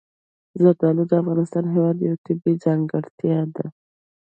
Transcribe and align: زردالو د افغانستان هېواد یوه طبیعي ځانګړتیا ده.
زردالو 0.61 1.03
د 1.07 1.11
افغانستان 1.21 1.65
هېواد 1.73 1.97
یوه 2.05 2.17
طبیعي 2.25 2.55
ځانګړتیا 2.65 3.39
ده. 3.55 3.65